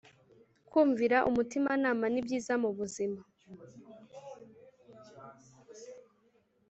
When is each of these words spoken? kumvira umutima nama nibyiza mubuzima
kumvira 0.69 1.17
umutima 1.29 1.71
nama 1.83 2.05
nibyiza 2.13 2.53
mubuzima 2.63 3.19